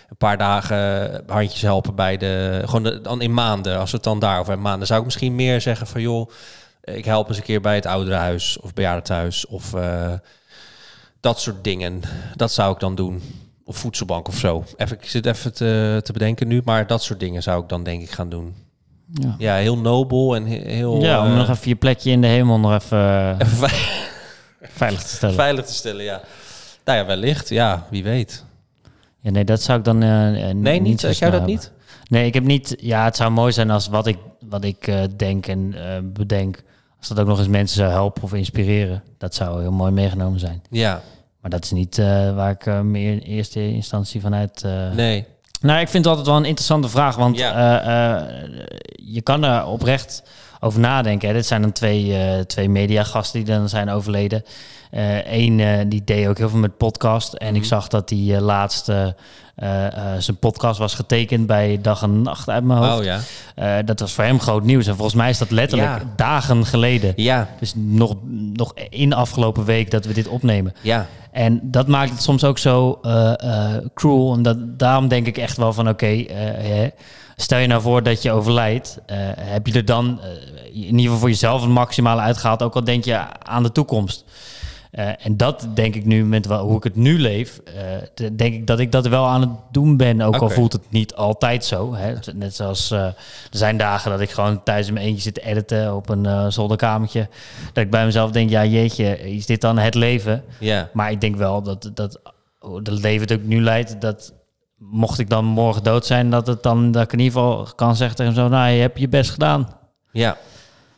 een 0.09 0.17
paar 0.17 0.37
dagen 0.37 1.23
handjes 1.27 1.61
helpen 1.61 1.95
bij 1.95 2.17
de, 2.17 2.61
gewoon 2.65 2.99
dan 3.03 3.21
in 3.21 3.33
maanden, 3.33 3.79
als 3.79 3.91
het 3.91 4.03
dan 4.03 4.19
daarover 4.19 4.47
hebben, 4.47 4.69
maanden, 4.69 4.87
zou 4.87 4.99
ik 4.99 5.05
misschien 5.05 5.35
meer 5.35 5.61
zeggen 5.61 5.87
van 5.87 6.01
joh, 6.01 6.29
ik 6.83 7.05
help 7.05 7.27
eens 7.27 7.37
een 7.37 7.43
keer 7.43 7.61
bij 7.61 7.75
het 7.75 7.85
ouderenhuis 7.85 8.59
of 8.59 8.73
bejaardentehuis 8.73 9.47
of... 9.47 9.73
eh, 9.73 10.13
dat 11.21 11.39
soort 11.39 11.63
dingen. 11.63 12.01
Dat 12.35 12.51
zou 12.51 12.73
ik 12.73 12.79
dan 12.79 12.95
doen. 12.95 13.21
Of 13.65 13.77
voedselbank 13.77 14.27
of 14.27 14.37
zo. 14.37 14.63
Even, 14.77 14.97
ik 14.97 15.09
zit 15.09 15.25
even 15.25 15.53
te, 15.53 15.99
te 16.03 16.13
bedenken 16.13 16.47
nu, 16.47 16.61
maar 16.65 16.87
dat 16.87 17.03
soort 17.03 17.19
dingen 17.19 17.43
zou 17.43 17.61
ik 17.61 17.69
dan 17.69 17.83
denk 17.83 18.01
ik 18.01 18.11
gaan 18.11 18.29
doen. 18.29 18.55
Ja. 19.13 19.35
Ja, 19.37 19.55
heel 19.55 19.77
nobel 19.77 20.35
en 20.35 20.45
he- 20.45 20.71
heel... 20.73 21.01
ja, 21.01 21.21
om 21.25 21.31
eh, 21.31 21.37
nog 21.37 21.49
even 21.49 21.69
je 21.69 21.75
plekje 21.75 22.11
in 22.11 22.21
de 22.21 22.27
hemel 22.27 22.59
nog 22.59 22.73
even 22.73 23.33
even 23.41 23.57
ve- 23.69 23.99
veilig 24.61 25.01
te 25.03 25.07
stellen. 25.15 25.35
veilig 25.35 25.65
te 25.65 25.73
stellen, 25.73 26.03
ja. 26.03 26.21
Nou 26.85 26.97
ja, 26.97 27.05
wellicht. 27.05 27.49
Ja, 27.49 27.87
wie 27.89 28.03
weet. 28.03 28.45
Ja, 29.19 29.31
nee, 29.31 29.43
dat 29.43 29.61
zou 29.61 29.77
ik 29.79 29.85
dan 29.85 30.03
eh, 30.03 30.49
eh, 30.49 30.55
Nee, 30.55 30.81
niet? 30.81 31.01
Heb 31.01 31.11
jij 31.13 31.29
dat 31.29 31.39
hebben. 31.39 31.55
niet? 31.55 31.71
Nee, 32.07 32.25
ik 32.25 32.33
heb 32.33 32.43
niet. 32.43 32.75
Ja, 32.79 33.03
het 33.05 33.15
zou 33.15 33.31
mooi 33.31 33.51
zijn 33.51 33.69
als 33.69 33.87
wat 33.87 34.07
ik, 34.07 34.17
wat 34.49 34.63
ik 34.63 34.91
denk 35.17 35.47
en 35.47 35.73
bedenk, 36.13 36.63
als 36.99 37.07
dat 37.07 37.19
ook 37.19 37.27
nog 37.27 37.37
eens 37.39 37.47
mensen 37.47 37.77
zou 37.77 37.91
helpen 37.91 38.23
of 38.23 38.33
inspireren. 38.33 39.03
Dat 39.17 39.35
zou 39.35 39.61
heel 39.61 39.71
mooi 39.71 39.91
meegenomen 39.91 40.39
zijn. 40.39 40.61
Ja, 40.69 41.01
Maar 41.41 41.51
dat 41.51 41.63
is 41.63 41.71
niet 41.71 41.97
waar 42.35 42.51
ik 42.51 42.83
meer 42.83 43.11
in 43.11 43.19
eerste 43.19 43.67
instantie 43.71 44.21
vanuit. 44.21 44.63
nee. 44.95 45.25
Nou, 45.61 45.79
ik 45.79 45.87
vind 45.89 46.05
het 46.05 46.07
altijd 46.07 46.27
wel 46.27 46.37
een 46.37 46.45
interessante 46.45 46.89
vraag, 46.89 47.15
want 47.15 47.37
Ja. 47.37 47.81
eh, 47.81 48.15
eh, 48.19 48.27
je 48.95 49.21
kan 49.21 49.43
er 49.43 49.65
oprecht 49.65 50.23
over 50.59 50.79
nadenken. 50.79 51.27
Hè. 51.27 51.33
Dit 51.33 51.45
zijn 51.45 51.61
dan 51.61 51.71
twee, 51.71 52.17
eh 52.17 52.39
twee 52.39 52.69
mediagasten 52.69 53.43
die 53.43 53.55
dan 53.55 53.69
zijn 53.69 53.89
overleden. 53.89 54.43
Eén 55.25 55.89
die 55.89 56.03
deed 56.03 56.27
ook 56.27 56.37
heel 56.37 56.49
veel 56.49 56.59
met 56.59 56.77
podcast. 56.77 57.33
En 57.33 57.47
ik 57.47 57.59
Mhm. 57.61 57.63
zag 57.69 57.87
dat 57.87 58.07
die 58.09 58.41
laatste 58.41 59.15
zijn 60.17 60.37
podcast 60.39 60.79
was 60.79 60.93
getekend 60.93 61.47
bij 61.47 61.79
Dag 61.81 62.01
en 62.01 62.21
Nacht 62.21 62.49
uit 62.49 62.63
mijn 62.63 62.79
hoofd. 62.79 62.99
Oh 62.99 63.03
ja. 63.55 63.81
Dat 63.81 63.99
was 63.99 64.13
voor 64.13 64.23
hem 64.23 64.39
groot 64.39 64.63
nieuws. 64.63 64.87
En 64.87 64.93
volgens 64.95 65.15
mij 65.15 65.29
is 65.29 65.37
dat 65.37 65.51
letterlijk 65.51 65.91
Ja. 66.01 66.13
dagen 66.15 66.65
geleden. 66.65 67.13
Ja, 67.15 67.47
Dus 67.59 67.73
nog, 67.75 68.15
nog 68.53 68.73
in 68.89 69.09
de 69.09 69.15
afgelopen 69.15 69.65
week 69.65 69.91
dat 69.91 70.05
we 70.05 70.13
dit 70.13 70.27
opnemen. 70.27 70.73
ja. 70.81 71.07
En 71.31 71.59
dat 71.63 71.87
maakt 71.87 72.11
het 72.11 72.21
soms 72.21 72.43
ook 72.43 72.57
zo 72.57 72.99
eh, 73.01 73.33
eh, 73.39 73.85
cruel. 73.93 74.33
En 74.33 74.41
dat, 74.41 74.79
daarom 74.79 75.07
denk 75.07 75.27
ik 75.27 75.37
echt 75.37 75.57
wel 75.57 75.73
van 75.73 75.89
oké, 75.89 76.05
eh, 76.05 76.89
stel 77.35 77.59
je 77.59 77.67
nou 77.67 77.81
voor 77.81 78.03
dat 78.03 78.21
je 78.21 78.31
overlijdt. 78.31 78.99
heb 79.37 79.67
je 79.67 79.73
er 79.73 79.85
dan 79.85 80.19
in 80.73 80.81
ieder 80.81 81.01
geval 81.01 81.17
voor 81.17 81.29
jezelf 81.29 81.61
het 81.61 81.69
maximale 81.69 82.21
uitgehaald. 82.21 82.63
Ook 82.63 82.75
al 82.75 82.83
denk 82.83 83.05
je 83.05 83.17
aan 83.39 83.63
de 83.63 83.71
toekomst. 83.71 84.25
Eh, 84.91 85.25
en 85.25 85.37
dat 85.37 85.67
denk 85.73 85.95
ik 85.95 86.05
nu 86.05 86.25
met 86.25 86.45
hoe 86.45 86.77
ik 86.77 86.83
het 86.83 86.95
nu 86.95 87.19
leef. 87.19 87.57
eh, 87.57 87.73
de- 88.13 88.35
denk 88.35 88.53
ik 88.53 88.67
dat 88.67 88.79
ik 88.79 88.91
dat 88.91 89.07
wel 89.07 89.25
aan 89.27 89.41
het 89.41 89.49
doen 89.71 89.97
ben. 89.97 90.21
Ook 90.21 90.33
al 90.33 90.39
voelt 90.55 90.73
het 90.73 90.81
niet 90.91 91.15
altijd 91.15 91.65
zo. 91.65 91.93
Hè. 91.95 92.13
Net 92.33 92.55
zoals 92.55 92.91
eh, 92.91 92.99
er 93.05 93.15
zijn 93.49 93.77
dagen 93.77 94.11
dat 94.11 94.19
ik 94.21 94.29
gewoon 94.29 94.63
thuis 94.63 94.87
in 94.87 94.93
mijn 94.93 95.05
eentje 95.05 95.21
zit 95.21 95.33
te 95.33 95.41
editen 95.45 95.95
op 95.95 96.09
een 96.09 96.51
zolderkamertje. 96.51 97.27
Dat 97.73 97.83
ik 97.83 97.89
bij 97.91 98.05
mezelf 98.05 98.31
denk, 98.31 98.49
ja 98.49 98.65
jeetje, 98.65 99.19
is 99.35 99.45
dit 99.45 99.61
dan 99.61 99.77
het 99.77 99.95
leven? 99.95 100.43
Maar 100.93 101.11
ik 101.11 101.21
denk 101.21 101.35
wel 101.35 101.61
dat, 101.61 101.91
dat 101.93 102.19
hoe 102.59 102.77
het 102.77 102.87
leven 102.87 103.21
het 103.21 103.31
ook 103.33 103.43
nu 103.43 103.61
leidt, 103.61 104.01
dat 104.01 104.33
mocht 104.77 105.19
ik 105.19 105.29
dan 105.29 105.45
morgen 105.45 105.83
dood 105.83 106.05
zijn, 106.05 106.29
dat 106.29 106.47
het 106.47 106.63
dan 106.63 106.91
dat 106.91 107.03
ik 107.03 107.13
in 107.13 107.19
ieder 107.19 107.33
geval 107.39 107.67
kan 107.75 107.95
zeggen 107.95 108.15
tegen 108.17 108.33
hem 108.33 108.41
zo, 108.43 108.49
nou, 108.49 108.69
je 108.71 108.81
hebt 108.81 108.99
je 108.99 109.09
best 109.09 109.29
gedaan. 109.31 109.67
Ja. 110.11 110.37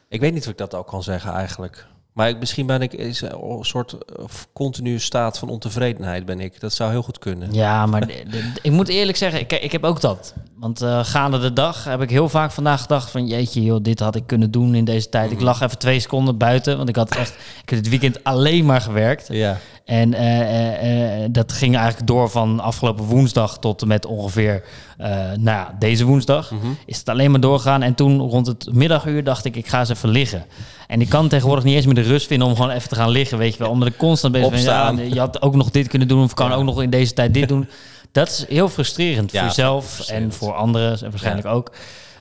Ik 0.10 0.19
weet 0.19 0.34
niet 0.34 0.44
of 0.46 0.51
ik 0.51 0.57
dat 0.57 0.75
ook 0.75 0.88
kan 0.88 1.04
zeggen 1.04 1.31
eigenlijk. 1.34 1.86
Maar 2.13 2.30
ik, 2.30 2.39
misschien 2.39 2.65
ben 2.65 2.81
ik 2.81 2.94
is 2.94 3.21
er 3.21 3.33
een 3.33 3.65
soort 3.65 3.92
eh, 3.94 4.25
continue 4.54 5.00
staat 5.00 5.38
van 5.38 5.50
ontevredenheid 5.50 6.25
ben 6.25 6.39
ik. 6.39 6.60
Dat 6.60 6.74
zou 6.74 6.92
heel 6.92 7.04
goed 7.04 7.19
kunnen. 7.19 7.54
Ja, 7.54 7.86
maar 7.86 8.07
de- 8.07 8.24
de- 8.30 8.51
ik 8.62 8.71
moet 8.71 8.88
eerlijk 8.88 9.18
zeggen, 9.18 9.39
ik, 9.39 9.51
ik 9.51 9.71
heb 9.71 9.83
ook 9.83 10.01
dat. 10.01 10.33
Want 10.56 10.81
eh, 10.81 11.00
gaande 11.04 11.39
de 11.39 11.54
dag 11.54 11.83
heb 11.83 12.01
ik 12.01 12.10
heel 12.10 12.30
vaak 12.30 12.51
vandaag 12.51 12.81
gedacht 12.81 13.12
van... 13.12 13.27
jeetje 13.27 13.62
joh, 13.63 13.81
dit 13.81 14.00
had 14.00 14.15
ik 14.15 14.27
kunnen 14.27 14.51
doen 14.51 14.75
in 14.75 14.86
deze 14.86 15.10
tijd. 15.10 15.31
Ik 15.31 15.42
lag 15.42 15.62
even 15.62 15.77
twee 15.77 16.00
seconden 16.00 16.38
buiten, 16.38 16.77
want 16.77 16.89
ik 16.89 16.95
had 16.95 17.15
echt... 17.15 17.30
ik 17.63 17.69
heb 17.69 17.80
dit 17.83 17.89
weekend 17.89 18.24
alleen 18.24 18.65
maar 18.65 18.81
gewerkt. 18.81 19.27
Ja. 19.31 19.57
En 19.86 20.13
eh, 20.13 20.39
eh, 20.42 21.24
eh, 21.24 21.30
dat 21.31 21.51
ging 21.51 21.75
eigenlijk 21.75 22.07
door 22.07 22.30
van 22.30 22.60
afgelopen 22.60 23.06
woensdag 23.06 23.60
tot 23.60 23.81
en 23.81 23.88
met 23.88 24.06
ongeveer 24.06 24.63
eh, 24.98 25.08
nou 25.17 25.41
ja, 25.43 25.75
deze 25.79 26.05
woensdag. 26.05 26.51
Mhm. 26.51 26.67
Is 26.86 26.98
het 26.98 27.10
alleen 27.10 27.32
maar 27.32 27.39
doorgaan. 27.39 27.82
En 27.82 27.96
toen 27.96 28.20
rond 28.20 28.48
het 28.48 28.74
middaguur 28.74 29.24
dacht 29.24 29.46
ik, 29.46 29.55
ik 29.55 29.67
ga 29.67 29.79
eens 29.79 29.89
even 29.89 30.10
liggen. 30.10 30.46
En 30.93 31.01
ik 31.01 31.09
kan 31.09 31.27
tegenwoordig 31.27 31.63
niet 31.63 31.75
eens 31.75 31.85
meer 31.85 31.95
de 31.95 32.01
rust 32.01 32.27
vinden 32.27 32.47
om 32.47 32.55
gewoon 32.55 32.69
even 32.69 32.89
te 32.89 32.95
gaan 32.95 33.09
liggen. 33.09 33.38
Weet 33.38 33.53
je 33.53 33.59
wel, 33.59 33.69
omdat 33.69 33.88
ik 33.88 33.97
constant 33.97 34.33
bezig 34.33 34.50
ben. 34.50 34.62
Ja, 34.62 34.93
je 35.13 35.19
had 35.19 35.41
ook 35.41 35.55
nog 35.55 35.71
dit 35.71 35.88
kunnen 35.88 36.07
doen 36.07 36.23
of 36.23 36.33
kan 36.33 36.51
ook 36.51 36.63
nog 36.63 36.81
in 36.81 36.89
deze 36.89 37.13
tijd 37.13 37.33
dit 37.33 37.47
doen. 37.53 37.69
Dat 38.12 38.27
is 38.27 38.45
heel 38.50 38.69
frustrerend 38.69 39.31
voor 39.31 39.41
jezelf 39.41 40.09
en 40.09 40.33
voor 40.33 40.53
anderen 40.53 41.00
en 41.01 41.09
waarschijnlijk 41.09 41.47
ook. 41.47 41.71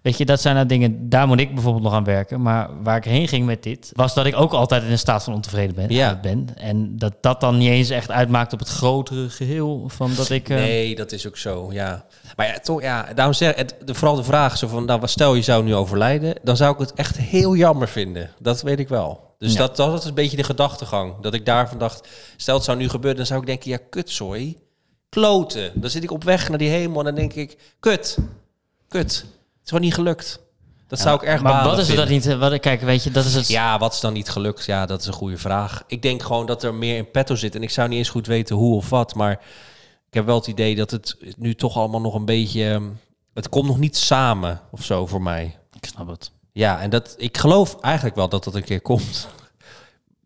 Weet 0.02 0.18
je, 0.18 0.24
dat 0.24 0.40
zijn 0.40 0.54
nou 0.54 0.66
dingen, 0.66 1.08
daar 1.08 1.26
moet 1.26 1.40
ik 1.40 1.54
bijvoorbeeld 1.54 1.84
nog 1.84 1.92
aan 1.92 2.04
werken. 2.04 2.42
Maar 2.42 2.82
waar 2.82 2.96
ik 2.96 3.04
heen 3.04 3.28
ging 3.28 3.46
met 3.46 3.62
dit, 3.62 3.90
was 3.94 4.14
dat 4.14 4.26
ik 4.26 4.36
ook 4.36 4.52
altijd 4.52 4.82
in 4.82 4.90
een 4.90 4.98
staat 4.98 5.24
van 5.24 5.34
ontevreden 5.34 5.74
ben. 5.74 5.90
Ja. 5.90 6.18
ben. 6.22 6.48
En 6.56 6.96
dat 6.98 7.12
dat 7.20 7.40
dan 7.40 7.58
niet 7.58 7.68
eens 7.70 7.90
echt 7.90 8.10
uitmaakt 8.10 8.52
op 8.52 8.58
het 8.58 8.68
grotere 8.68 9.30
geheel 9.30 9.84
van 9.88 10.10
dat 10.16 10.30
ik... 10.30 10.48
eh, 10.48 10.56
Nee, 10.56 10.94
dat 10.94 11.12
is 11.12 11.26
ook 11.26 11.36
zo, 11.36 11.68
ja. 11.72 12.04
Maar 12.36 12.46
ja, 12.46 12.58
toch, 12.58 12.82
ja, 12.82 13.08
daarom 13.14 13.34
zeg 13.34 13.54
het, 13.54 13.74
de, 13.84 13.94
vooral 13.94 14.16
de 14.16 14.22
vraag 14.24 14.58
zo 14.58 14.68
van, 14.68 14.84
nou, 14.84 15.00
stel 15.08 15.34
je 15.34 15.42
zou 15.42 15.64
nu 15.64 15.74
overlijden, 15.74 16.34
dan 16.42 16.56
zou 16.56 16.72
ik 16.72 16.78
het 16.78 16.92
echt 16.94 17.16
heel 17.16 17.56
jammer 17.56 17.88
vinden. 17.88 18.30
Dat 18.38 18.62
weet 18.62 18.78
ik 18.78 18.88
wel. 18.88 19.30
Dus 19.38 19.52
Ja. 19.52 19.58
dat, 19.58 19.76
dat 19.76 19.98
is 20.02 20.04
een 20.08 20.14
beetje 20.14 20.36
de 20.36 20.44
gedachtegang. 20.44 21.14
Dat 21.20 21.34
ik 21.34 21.46
daarvan 21.46 21.78
dacht, 21.78 22.08
stel 22.36 22.54
het 22.54 22.64
zou 22.64 22.78
nu 22.78 22.88
gebeuren, 22.88 23.16
dan 23.16 23.26
zou 23.26 23.40
ik 23.40 23.46
denken, 23.46 23.70
ja, 23.70 23.78
kutzooi. 23.90 24.56
Kloten. 25.08 25.70
Dan 25.74 25.90
zit 25.90 26.02
ik 26.02 26.10
op 26.10 26.24
weg 26.24 26.48
naar 26.48 26.58
die 26.58 26.68
hemel 26.68 26.98
en 26.98 27.04
dan 27.04 27.14
denk 27.14 27.32
ik, 27.32 27.56
kut. 27.80 28.18
Kut. 28.88 29.24
Het 29.62 29.70
is 29.70 29.76
gewoon 29.78 29.84
niet 29.84 29.94
gelukt. 29.94 30.40
Dat 30.86 30.98
zou 31.00 31.14
ik 31.16 31.22
erg 31.22 31.42
Maar 31.42 31.52
balen 31.52 31.70
wat 31.70 31.78
is 31.78 31.86
vinden. 31.86 32.04
dat 32.04 32.14
niet? 32.14 32.36
Wat, 32.38 32.60
kijk, 32.60 32.80
weet 32.80 33.04
je, 33.04 33.10
dat 33.10 33.24
is 33.24 33.34
het... 33.34 33.48
Ja, 33.48 33.78
wat 33.78 33.92
is 33.92 34.00
dan 34.00 34.12
niet 34.12 34.28
gelukt? 34.28 34.64
Ja, 34.64 34.86
dat 34.86 35.00
is 35.00 35.06
een 35.06 35.12
goede 35.12 35.36
vraag. 35.38 35.82
Ik 35.86 36.02
denk 36.02 36.22
gewoon 36.22 36.46
dat 36.46 36.62
er 36.62 36.74
meer 36.74 36.96
in 36.96 37.10
petto 37.10 37.34
zit. 37.34 37.54
En 37.54 37.62
ik 37.62 37.70
zou 37.70 37.88
niet 37.88 37.98
eens 37.98 38.08
goed 38.08 38.26
weten 38.26 38.56
hoe 38.56 38.74
of 38.76 38.88
wat. 38.90 39.14
Maar 39.14 39.32
ik 40.08 40.14
heb 40.14 40.26
wel 40.26 40.34
het 40.36 40.46
idee 40.46 40.76
dat 40.76 40.90
het 40.90 41.16
nu 41.36 41.54
toch 41.54 41.76
allemaal 41.76 42.00
nog 42.00 42.14
een 42.14 42.24
beetje... 42.24 42.70
ehm, 42.70 42.82
Het 43.34 43.48
komt 43.48 43.66
nog 43.66 43.78
niet 43.78 43.96
samen 43.96 44.60
of 44.70 44.84
zo 44.84 45.06
voor 45.06 45.22
mij. 45.22 45.58
Ik 45.72 45.84
snap 45.86 46.08
het. 46.08 46.30
Ja, 46.52 46.80
en 46.80 46.90
dat, 46.90 47.14
ik 47.18 47.38
geloof 47.38 47.80
eigenlijk 47.80 48.16
wel 48.16 48.28
dat 48.28 48.44
dat 48.44 48.54
een 48.54 48.64
keer 48.64 48.80
komt. 48.80 49.28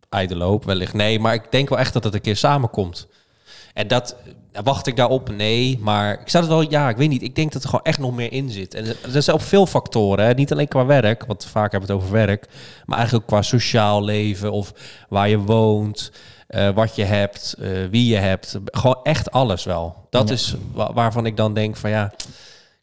Ijdele 0.09 0.59
wellicht. 0.64 0.93
Nee, 0.95 1.21
maar 1.21 1.35
ik 1.35 1.50
denk 1.52 1.69
wel 1.69 1.78
echt 1.78 1.93
dat 1.93 2.05
het 2.05 2.14
een 2.14 2.21
keer 2.21 2.37
samenkomt. 2.37 3.07
En 3.76 3.88
dat, 3.88 4.16
wacht 4.64 4.87
ik 4.87 4.97
daarop? 4.97 5.28
Nee, 5.30 5.78
maar 5.80 6.12
ik 6.21 6.28
zou 6.28 6.45
het 6.45 6.52
wel, 6.52 6.71
ja, 6.71 6.88
ik 6.88 6.97
weet 6.97 7.09
niet. 7.09 7.23
Ik 7.23 7.35
denk 7.35 7.52
dat 7.52 7.62
er 7.62 7.68
gewoon 7.68 7.85
echt 7.85 7.99
nog 7.99 8.14
meer 8.14 8.33
in 8.33 8.50
zit. 8.50 8.75
En 8.75 8.85
er 9.14 9.23
zijn 9.23 9.37
op 9.37 9.42
veel 9.42 9.66
factoren, 9.66 10.25
hè? 10.26 10.33
niet 10.35 10.52
alleen 10.52 10.68
qua 10.68 10.87
werk, 10.87 11.25
want 11.26 11.45
vaak 11.45 11.71
hebben 11.73 11.88
we 11.88 11.95
het 11.95 12.04
over 12.04 12.16
werk, 12.16 12.47
maar 12.87 12.99
eigenlijk 12.99 13.26
ook 13.30 13.33
qua 13.38 13.42
sociaal 13.42 14.04
leven 14.04 14.52
of 14.52 14.73
waar 15.09 15.28
je 15.28 15.38
woont. 15.38 16.12
eh, 16.47 16.71
wat 16.71 16.97
je 16.97 17.04
hebt, 17.04 17.54
eh, 17.59 17.71
wie 17.90 18.06
je 18.09 18.16
hebt. 18.16 18.59
Gewoon 18.64 18.99
echt 19.02 19.30
alles 19.30 19.64
wel. 19.64 20.06
Dat 20.11 20.28
Ja. 20.28 20.35
is 20.35 20.54
wa- 20.73 20.92
waarvan 20.92 21.26
ik 21.26 21.37
dan 21.37 21.54
denk 21.54 21.76
van 21.76 21.90
ja, 21.90 22.12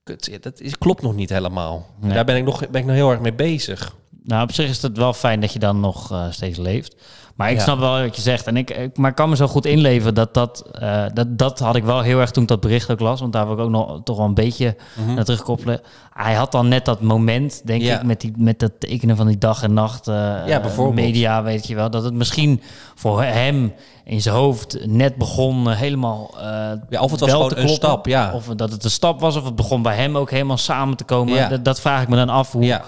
kut, 0.04 0.44
dat 0.44 0.60
is, 0.60 0.78
klopt 0.78 1.02
nog 1.02 1.16
niet 1.16 1.30
helemaal. 1.30 1.86
Nee. 2.02 2.14
Daar 2.14 2.26
ben 2.26 2.36
ik, 2.36 2.44
nog, 2.44 2.60
ben 2.70 2.82
ik 2.82 2.88
nog 2.88 2.96
heel 2.96 3.12
erg 3.12 3.20
mee 3.20 3.34
bezig. 3.34 3.96
Nou, 4.24 4.44
op 4.44 4.52
zich 4.52 4.70
is 4.70 4.82
het 4.82 4.98
wel 4.98 5.14
fijn 5.14 5.40
dat 5.42 5.54
je 5.54 5.60
dan 5.60 5.80
nog 5.80 6.12
eh, 6.12 6.26
steeds 6.32 6.58
leeft. 6.58 6.96
Maar 7.34 7.50
ik 7.52 7.58
Ja. 7.58 7.64
snap 7.64 7.80
wel 7.80 8.02
wat 8.02 8.16
je 8.16 8.22
zegt. 8.22 8.48
En 8.48 8.58
ik, 8.58 8.70
ik, 8.70 8.98
maar 8.98 9.10
ik 9.10 9.16
kan 9.16 9.30
me 9.30 9.36
zo 9.36 9.48
goed 9.48 9.66
inleven 9.66 10.14
dat 10.14 10.34
dat, 10.34 10.64
eh, 10.72 11.04
dat... 11.14 11.38
Dat 11.38 11.60
had 11.60 11.76
ik 11.76 11.84
wel 11.84 12.02
heel 12.02 12.20
erg 12.20 12.32
toen 12.32 12.44
ik 12.44 12.50
dat 12.50 12.60
bericht 12.60 12.92
ook 12.92 13.00
las. 13.00 13.20
Want 13.20 13.34
daar 13.34 13.46
wil 13.46 13.56
ik 13.56 13.62
ook 13.62 13.70
nog 13.70 14.02
toch 14.04 14.18
wel 14.18 14.26
een 14.26 14.34
beetje 14.34 14.76
naar 15.08 15.24
terugkoppelen. 15.24 15.82
Hij 16.14 16.34
had 16.34 16.52
dan 16.52 16.68
net 16.68 16.86
dat 16.86 17.02
moment, 17.02 17.62
denk 17.66 17.82
Ja. 17.82 17.96
ik, 17.98 18.04
met, 18.04 18.22
die, 18.22 18.32
met 18.38 18.60
dat 18.60 18.72
tekenen 18.80 19.16
van 19.16 19.28
die 19.28 19.38
dag 19.38 19.64
en 19.64 19.74
nacht 19.74 20.08
eh, 20.08 20.16
Ja, 20.46 20.60
bijvoorbeeld. 20.62 20.96
media, 21.08 21.44
weet 21.44 21.68
je 21.68 21.76
wel. 21.76 21.90
Dat 21.90 22.04
het 22.04 22.14
misschien 22.14 22.62
voor 22.96 23.24
hem 23.24 23.74
in 24.04 24.22
zijn 24.22 24.36
hoofd 24.36 24.78
net 24.86 25.16
begon 25.16 25.70
eh, 25.70 25.78
helemaal 25.78 26.32
Ja, 26.90 27.02
of 27.02 27.12
het 27.12 27.20
was 27.20 27.32
wel 27.32 27.48
gewoon 27.48 27.64
een 27.64 27.70
stap, 27.70 28.06
ja. 28.08 28.32
Of 28.34 28.46
dat 28.46 28.72
het 28.72 28.84
een 28.84 28.90
stap 28.92 29.20
was, 29.20 29.36
of 29.36 29.44
het 29.46 29.56
begon 29.56 29.82
bij 29.82 29.96
hem 29.96 30.18
ook 30.18 30.32
helemaal 30.32 30.58
samen 30.58 30.98
te 30.98 31.04
komen. 31.04 31.50
Dat, 31.50 31.66
dat 31.66 31.82
vraag 31.82 32.02
ik 32.02 32.08
me 32.08 32.16
dan 32.16 32.30
af 32.30 32.52
hoe 32.52 32.64
Ja, 32.66 32.82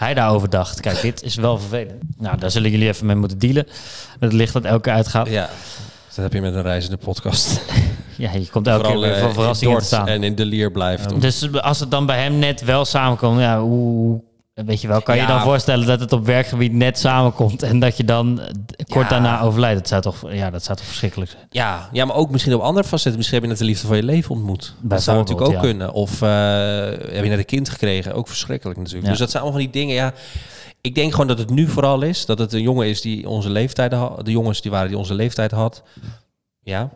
hij 0.00 0.14
daarover 0.14 0.50
dacht. 0.50 0.80
Kijk, 0.80 1.00
dit 1.00 1.22
is 1.22 1.34
wel 1.34 1.58
vervelend. 1.58 2.02
Nou, 2.18 2.38
daar 2.38 2.50
zullen 2.50 2.70
jullie 2.70 2.88
even 2.88 3.06
mee 3.06 3.16
moeten 3.16 3.38
dealen. 3.38 3.66
Met 3.66 4.30
het 4.30 4.32
licht 4.32 4.52
dat 4.52 4.64
elke 4.64 4.90
uitgaat. 4.90 5.28
ja. 5.28 5.48
Dat 6.14 6.24
heb 6.24 6.32
je 6.32 6.50
met 6.50 6.54
een 6.54 6.62
reizende 6.62 6.96
podcast. 6.96 7.60
Ja, 8.16 8.32
je 8.32 8.48
komt 8.50 8.66
elke 8.66 8.84
Vooral 8.84 9.00
keer 9.00 9.10
weer 9.10 9.18
eh, 9.18 9.24
voor 9.24 9.32
verrassingen 9.32 9.78
te 9.78 9.84
staan. 9.84 10.08
en 10.08 10.22
in 10.22 10.34
de 10.34 10.44
lier 10.44 10.70
blijft. 10.70 11.20
Dus 11.20 11.52
als 11.52 11.80
het 11.80 11.90
dan 11.90 12.06
bij 12.06 12.22
hem 12.22 12.38
net 12.38 12.64
wel 12.64 12.84
samenkomt, 12.84 13.40
ja, 13.40 13.60
hoe... 13.60 14.20
Weet 14.66 14.80
je 14.80 14.88
wel, 14.88 15.02
kan 15.02 15.14
je 15.16 15.20
Ja. 15.22 15.26
dan 15.26 15.40
voorstellen 15.40 15.86
dat 15.86 16.00
het 16.00 16.12
op 16.12 16.24
werkgebied 16.26 16.72
net 16.72 16.98
samenkomt 16.98 17.62
en 17.62 17.78
dat 17.78 17.96
je 17.96 18.04
dan 18.04 18.40
eh, 18.40 18.46
kort 18.88 19.04
Ja. 19.04 19.08
daarna 19.08 19.40
overlijdt? 19.40 19.78
Dat 19.78 19.88
zou 19.88 20.02
toch, 20.02 20.32
ja, 20.32 20.50
dat 20.50 20.64
zou 20.64 20.76
toch 20.76 20.86
verschrikkelijk 20.86 21.30
zijn? 21.30 21.46
Ja, 21.50 21.88
ja, 21.92 22.04
maar 22.04 22.16
ook 22.16 22.30
misschien 22.30 22.54
op 22.54 22.60
andere 22.60 22.86
facetten. 22.86 23.16
Misschien 23.16 23.34
heb 23.34 23.42
je 23.44 23.50
net 23.50 23.58
de 23.60 23.64
liefde 23.68 23.86
van 23.86 23.96
je 23.96 24.02
leven 24.02 24.30
ontmoet. 24.30 24.74
Dat 24.80 25.02
zou 25.02 25.18
natuurlijk 25.18 25.46
ook 25.46 25.54
ja. 25.54 25.60
kunnen. 25.60 25.92
Of 25.92 26.22
eh, 26.22 26.28
heb 27.14 27.22
je 27.22 27.28
net 27.28 27.38
een 27.38 27.44
kind 27.44 27.68
gekregen. 27.68 28.14
Ook 28.14 28.28
verschrikkelijk 28.28 28.78
natuurlijk. 28.78 29.06
Dus 29.08 29.18
dat 29.18 29.30
zijn 29.30 29.42
allemaal 29.42 29.60
van 29.60 29.70
die 29.70 29.80
dingen. 29.80 29.94
Ja, 29.94 30.12
ik 30.80 30.94
denk 30.94 31.10
gewoon 31.10 31.26
dat 31.26 31.38
het 31.38 31.50
nu 31.50 31.68
vooral 31.68 32.02
is. 32.02 32.26
Dat 32.26 32.38
het 32.38 32.52
een 32.52 32.62
jongen 32.62 32.86
is 32.86 33.00
die 33.00 33.28
onze 33.28 33.50
leeftijd 33.50 33.92
had. 33.92 34.24
De 34.24 34.30
jongens 34.30 34.60
die 34.60 34.70
waren 34.70 34.88
die 34.88 34.98
onze 34.98 35.14
leeftijd 35.14 35.50
had. 35.50 35.82
Ja. 36.62 36.90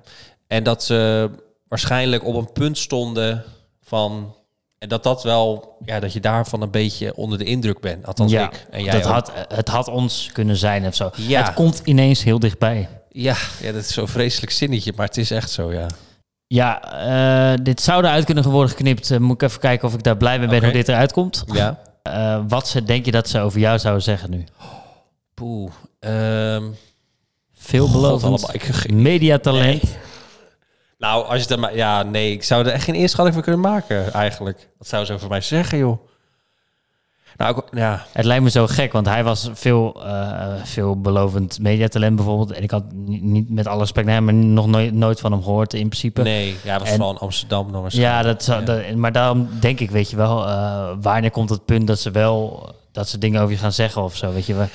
En 0.47 0.63
dat 0.63 0.85
ze 0.85 1.31
waarschijnlijk 1.69 2.25
op 2.25 2.35
een 2.35 2.53
punt 2.53 2.79
stonden 2.79 3.45
van... 3.83 4.35
En 4.85 4.91
dat 4.91 5.03
dat 5.03 5.23
wel... 5.23 5.77
Ja, 5.85 6.01
dat 6.01 6.13
je 6.13 6.21
daarvan 6.21 6.63
een 6.63 6.71
beetje 6.71 7.15
onder 7.17 7.39
de 7.39 7.45
indruk 7.45 7.81
bent. 7.81 8.07
Althans 8.07 8.33
ja, 8.33 8.45
ik. 8.45 8.67
En 8.71 8.85
jij 8.85 8.93
dat 8.93 9.05
ook. 9.05 9.13
had, 9.13 9.33
het 9.49 9.69
had 9.69 9.89
ons 9.89 10.31
kunnen 10.33 10.57
zijn 10.57 10.87
of 10.87 10.95
zo. 10.95 11.11
Ja. 11.17 11.43
Het 11.45 11.55
komt 11.55 11.81
ineens 11.85 12.23
heel 12.23 12.39
dichtbij. 12.39 12.89
Ja, 13.11 13.37
ja, 13.61 13.73
dat 13.73 13.83
is 13.83 13.93
zo'n 13.93 14.09
vreselijk 14.09 14.53
zinnetje. 14.53 14.93
Maar 14.97 15.07
het 15.07 15.17
is 15.17 15.31
echt 15.31 15.51
zo, 15.51 15.73
ja. 15.73 15.87
Ja, 16.47 16.83
eh, 17.53 17.59
dit 17.63 17.81
zou 17.81 18.05
eruit 18.05 18.25
kunnen 18.25 18.51
worden 18.51 18.71
geknipt. 18.71 19.11
Eh, 19.11 19.19
moet 19.19 19.43
ik 19.43 19.49
even 19.49 19.61
kijken 19.61 19.89
of 19.89 19.95
ik 19.95 20.03
daar 20.03 20.17
blij 20.17 20.39
mee 20.39 20.49
ben 20.49 20.63
hoe 20.63 20.73
dit 20.73 20.89
eruit 20.89 21.13
komt. 21.13 21.45
Ja. 21.53 21.81
Eh, 22.03 22.41
wat 22.49 22.69
ze, 22.69 22.83
denk 22.83 23.05
je 23.05 23.11
dat 23.11 23.29
ze 23.29 23.41
over 23.41 23.61
jou 23.61 23.79
zouden 23.79 24.03
zeggen 24.03 24.31
nu? 24.31 24.45
Poeh. 25.35 25.71
Ehm 26.01 26.65
Veelbelovend. 27.53 28.41
God. 28.41 28.55
Ik, 28.55 28.93
Mediatalent. 28.93 29.83
Nou, 31.05 31.27
als 31.27 31.43
je 31.43 31.49
het 31.49 31.59
maar... 31.61 31.77
Ja, 31.77 32.03
nee, 32.03 32.33
ik 32.33 32.45
zou 32.45 32.67
er 32.67 32.73
echt 32.73 32.85
geen 32.85 32.95
inschatting 32.95 33.35
van 33.35 33.43
kunnen 33.43 33.61
maken, 33.61 34.13
eigenlijk. 34.13 34.69
Wat 34.79 34.89
zou 34.89 35.05
ze 35.05 35.13
over 35.13 35.29
mij 35.29 35.41
zeggen, 35.41 35.79
joh? 35.79 35.99
Nou, 37.37 37.57
ik- 37.59 37.79
ja. 37.79 38.07
Het 38.13 38.25
lijkt 38.25 38.43
me 38.43 38.51
zo 38.51 38.67
gek, 38.67 38.93
want 38.93 39.07
hij 39.07 39.25
was 39.25 39.51
veel, 39.53 40.05
eh, 40.05 40.55
veelbelovend 40.63 41.59
mediatalent 41.61 42.17
bijvoorbeeld. 42.17 42.53
En 42.53 42.63
ik 42.63 42.71
had 42.71 42.85
ni- 42.93 43.21
niet 43.21 43.51
met 43.51 43.67
alle 43.67 43.79
respect 43.81 44.07
naar 44.07 44.15
hem, 44.15 44.25
maar 44.25 44.35
nog 44.35 44.67
nooit, 44.67 44.93
nooit 44.95 45.21
van 45.21 45.33
hem 45.33 45.43
gehoord 45.43 45.75
in 45.75 45.89
principe. 45.89 46.23
Nee, 46.23 46.57
ja, 46.65 46.73
dat 46.73 46.81
was 46.81 46.89
En- 46.91 46.95
vooral 46.95 47.13
in 47.13 47.19
Amsterdam 47.19 47.73
dan 47.73 47.85
Ja, 47.89 48.23
dat, 48.23 48.43
zou, 48.45 48.61
Ja. 48.61 48.67
dat- 48.67 48.95
maar 48.95 49.13
daarom 49.13 49.49
denk 49.61 49.81
ik, 49.81 49.91
weet 49.91 50.11
je 50.11 50.17
wel, 50.17 50.47
eh, 50.47 50.91
wanneer 51.01 51.31
komt 51.31 51.51
het 51.51 51.65
punt 51.65 51.87
dat 51.87 51.99
ze 51.99 52.11
wel 52.11 52.73
dat 52.93 53.09
ze 53.09 53.19
dingen 53.19 53.41
over 53.41 53.53
je 53.55 53.61
gaan 53.61 53.73
zeggen 53.73 54.03
of 54.03 54.17
zo, 54.17 54.33
weet 54.33 54.47
je 54.47 54.55
wel. 54.55 54.69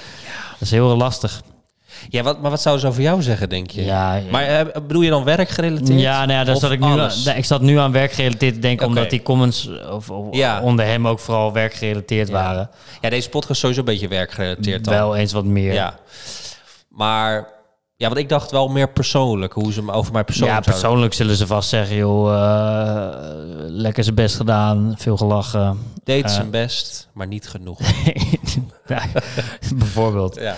Dat 0.51 0.61
is 0.61 0.71
heel 0.71 0.97
lastig. 0.97 1.41
Ja, 2.09 2.23
wat, 2.23 2.41
maar 2.41 2.51
wat 2.51 2.61
zouden 2.61 2.83
ze 2.85 2.89
over 2.91 3.01
jou 3.01 3.21
zeggen, 3.21 3.49
denk 3.49 3.69
je? 3.71 3.83
Ja, 3.85 4.19
Maar 4.31 4.43
eh, 4.43 4.81
bedoel 4.87 5.01
je 5.01 5.09
dan 5.09 5.23
werkgerelateerd? 5.23 5.99
Ja, 5.99 6.19
nou 6.25 6.31
ja, 6.39 6.43
daar 6.43 6.55
zat 6.57 6.71
ik, 6.71 6.79
nu 6.79 6.85
aan, 6.99 7.11
ik 7.35 7.45
zat 7.45 7.61
nu 7.61 7.77
aan 7.77 7.91
werkgerelateerd 7.91 8.53
te 8.53 8.59
denken, 8.59 8.85
Oké. 8.87 8.95
omdat 8.97 9.09
die 9.11 9.21
comments 9.21 9.69
of, 9.91 10.09
of 10.09 10.35
Ja. 10.35 10.61
onder 10.61 10.85
hem 10.85 11.07
ook 11.07 11.19
vooral 11.19 11.53
werkgerelateerd 11.53 12.29
waren. 12.29 12.69
Ja, 13.01 13.09
deze 13.09 13.29
podcast 13.29 13.51
is 13.51 13.59
sowieso 13.59 13.79
een 13.79 13.85
beetje 13.85 14.07
werkgerelateerd 14.07 14.83
dan. 14.85 14.93
Wel 14.93 15.15
eens 15.15 15.31
wat 15.33 15.45
meer. 15.45 15.73
Ja. 15.73 15.95
Maar... 16.89 17.57
Ja, 17.95 18.07
want 18.07 18.19
ik 18.19 18.29
dacht 18.29 18.51
wel 18.51 18.67
meer 18.67 18.89
persoonlijk, 18.89 19.53
hoe 19.53 19.73
ze 19.73 19.91
over 19.91 20.13
mij 20.13 20.23
persoonlijk 20.23 20.57
ja, 20.57 20.63
zouden- 20.63 20.81
persoonlijk 20.81 21.13
zullen 21.13 21.35
ze 21.35 21.47
vast 21.47 21.69
zeggen, 21.69 21.95
joh, 21.95 22.33
eh, 22.33 23.07
lekker 23.67 24.03
zijn 24.03 24.15
best 24.15 24.35
gedaan, 24.35 24.93
veel 24.97 25.17
gelachen. 25.17 25.77
Deed 26.03 26.23
Eh. 26.25 26.31
zijn 26.31 26.49
best, 26.49 27.07
maar 27.13 27.27
niet 27.27 27.47
genoeg. 27.47 27.79
ja, 28.87 29.01
bijvoorbeeld. 29.75 30.35
Ja. 30.39 30.55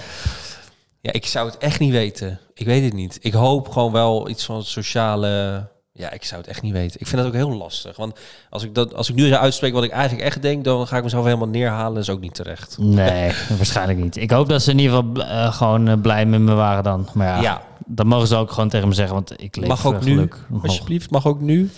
Ja, 1.01 1.11
ik 1.11 1.25
zou 1.25 1.45
het 1.47 1.57
echt 1.57 1.79
niet 1.79 1.91
weten. 1.91 2.39
Ik 2.53 2.65
weet 2.65 2.83
het 2.83 2.93
niet. 2.93 3.17
Ik 3.21 3.33
hoop 3.33 3.69
gewoon 3.69 3.91
wel 3.91 4.29
iets 4.29 4.45
van 4.45 4.63
sociale... 4.63 5.67
Ja, 5.93 6.11
ik 6.11 6.23
zou 6.23 6.41
het 6.41 6.49
echt 6.49 6.61
niet 6.61 6.73
weten. 6.73 6.99
Ik 6.99 7.07
vind 7.07 7.21
dat 7.21 7.31
ook 7.31 7.37
heel 7.37 7.57
lastig. 7.57 7.95
Want 7.97 8.19
als 8.49 8.63
ik, 8.63 8.75
dat, 8.75 8.93
als 8.95 9.09
ik 9.09 9.15
nu 9.15 9.27
zou 9.27 9.41
uitspreken 9.41 9.75
wat 9.75 9.85
ik 9.85 9.91
eigenlijk 9.91 10.23
echt 10.23 10.41
denk... 10.41 10.63
dan 10.63 10.87
ga 10.87 10.97
ik 10.97 11.03
mezelf 11.03 11.25
helemaal 11.25 11.47
neerhalen. 11.47 11.93
Dat 11.93 12.03
is 12.03 12.09
ook 12.09 12.19
niet 12.19 12.35
terecht. 12.35 12.77
Nee, 12.79 13.31
waarschijnlijk 13.57 13.99
niet. 13.99 14.15
Ik 14.17 14.31
hoop 14.31 14.49
dat 14.49 14.61
ze 14.61 14.71
in 14.71 14.79
ieder 14.79 14.95
geval 14.97 15.23
eh, 15.23 15.53
gewoon 15.53 15.87
eh, 15.87 16.01
blij 16.01 16.25
met 16.25 16.39
me 16.39 16.53
waren 16.53 16.83
dan. 16.83 17.07
Maar 17.13 17.27
ja, 17.27 17.41
Ja. 17.41 17.61
dat 17.85 18.05
mogen 18.05 18.27
ze 18.27 18.35
ook 18.35 18.51
gewoon 18.51 18.69
tegen 18.69 18.87
me 18.87 18.93
zeggen, 18.93 19.13
want 19.13 19.33
ik 19.41 19.55
leef 19.55 19.67
Mag 19.67 19.85
ook 19.85 19.93
eh, 19.93 20.01
nu, 20.01 20.29
alsjeblieft. 20.61 21.09
Mag 21.11 21.27
ook 21.27 21.41
nu. 21.41 21.69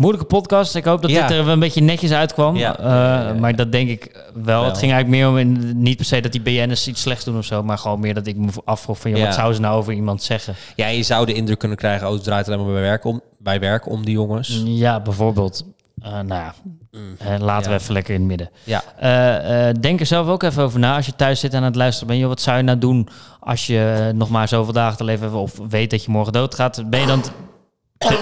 Moeilijke 0.00 0.26
podcast. 0.26 0.74
Ik 0.74 0.84
hoop 0.84 1.02
dat 1.02 1.10
Ja. 1.10 1.26
dit 1.26 1.36
er 1.36 1.48
een 1.48 1.58
beetje 1.58 1.80
netjes 1.82 2.12
uitkwam. 2.12 2.56
Ja. 2.56 2.78
Eh. 2.78 3.40
Maar 3.40 3.56
dat 3.56 3.72
denk 3.72 3.88
ik 3.88 4.10
wel. 4.34 4.44
Wel. 4.44 4.64
Het 4.64 4.78
ging 4.78 4.92
eigenlijk 4.92 5.22
meer 5.22 5.28
om, 5.28 5.38
in- 5.38 5.82
niet 5.82 5.96
per 5.96 6.04
se 6.04 6.20
dat 6.20 6.32
die 6.32 6.40
BN'ers 6.40 6.88
iets 6.88 7.00
slechts 7.00 7.24
doen 7.24 7.38
of 7.38 7.44
zo, 7.44 7.62
maar 7.62 7.78
gewoon 7.78 8.00
meer 8.00 8.14
dat 8.14 8.26
ik 8.26 8.36
me 8.36 8.48
afvroeg 8.64 8.98
van, 8.98 9.10
joh, 9.10 9.18
Ja. 9.20 9.24
wat 9.26 9.34
zouden 9.34 9.56
ze 9.56 9.60
nou 9.62 9.76
over 9.78 9.92
iemand 9.92 10.22
zeggen? 10.22 10.54
Ja, 10.76 10.86
je 10.86 11.02
zou 11.02 11.26
de 11.26 11.32
indruk 11.32 11.58
kunnen 11.58 11.76
krijgen... 11.78 12.06
oh, 12.06 12.12
het 12.12 12.22
draait 12.24 12.46
alleen 12.46 12.58
maar 12.64 12.72
bij 12.72 12.80
werk 12.82 13.04
om, 13.04 13.20
bij 13.38 13.60
werk 13.60 13.88
om 13.88 14.04
die 14.04 14.14
jongens. 14.14 14.62
Ja, 14.64 15.00
bijvoorbeeld. 15.00 15.64
Eh, 16.02 16.10
nou 16.12 16.26
ja, 16.28 16.54
eh, 17.18 17.38
laten 17.40 17.70
we 17.70 17.76
even 17.78 17.92
lekker 17.92 18.14
in 18.14 18.20
het 18.20 18.28
midden. 18.28 18.50
Ja. 18.64 19.72
Denk 19.72 20.00
er 20.00 20.06
zelf 20.06 20.28
ook 20.28 20.42
even 20.42 20.62
over 20.62 20.78
na 20.78 20.96
als 20.96 21.06
je 21.06 21.16
thuis 21.16 21.40
zit 21.40 21.52
en 21.52 21.58
aan 21.58 21.64
het 21.64 21.76
luisteren 21.76 22.08
bent. 22.08 22.20
Joh, 22.20 22.28
wat 22.28 22.40
zou 22.40 22.56
je 22.56 22.62
nou 22.62 22.78
doen 22.78 23.08
als 23.40 23.66
je 23.66 24.10
nog 24.14 24.30
maar 24.30 24.48
zoveel 24.48 24.72
dagen 24.72 24.96
te 24.96 25.04
leven 25.04 25.22
hebt 25.24 25.34
of 25.36 25.58
weet 25.68 25.90
dat 25.90 26.04
je 26.04 26.10
morgen 26.10 26.32
doodgaat? 26.32 26.82
Ben 26.90 27.00
je 27.00 27.06
dan... 27.06 27.20
t- 27.20 28.12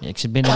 ik 0.00 0.18
zit 0.18 0.32
binnen... 0.32 0.52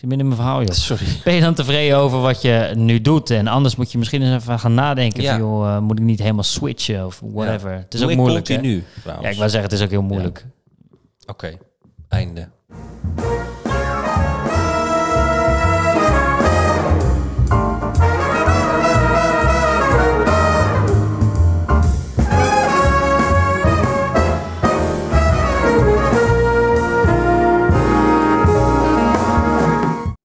In 0.00 0.08
mijn 0.08 0.34
verhaal, 0.34 0.62
joh. 0.62 0.70
Sorry. 0.70 1.06
Ben 1.24 1.34
je 1.34 1.40
dan 1.40 1.54
tevreden 1.54 1.96
over 1.96 2.20
wat 2.20 2.42
je 2.42 2.72
nu 2.76 3.00
doet? 3.00 3.30
En 3.30 3.46
anders 3.46 3.76
moet 3.76 3.92
je 3.92 3.98
misschien 3.98 4.22
eens 4.22 4.42
even 4.42 4.58
gaan 4.58 4.74
nadenken. 4.74 5.22
Ja. 5.22 5.30
Van, 5.30 5.40
joh, 5.40 5.74
eh, 5.74 5.78
moet 5.78 5.98
ik 5.98 6.04
niet 6.04 6.18
helemaal 6.18 6.42
switchen 6.42 7.06
of 7.06 7.22
whatever. 7.24 7.72
Het 7.72 7.94
is 7.94 8.02
ook 8.02 8.14
moeilijk? 8.14 8.46
Continu. 8.46 8.84
Ja, 9.04 9.28
ik 9.28 9.36
wou 9.36 9.50
zeggen, 9.50 9.62
het 9.62 9.72
is 9.72 9.82
ook 9.82 9.90
heel 9.90 10.02
moeilijk. 10.02 10.46
Oké, 11.26 11.58
einde. 12.08 12.48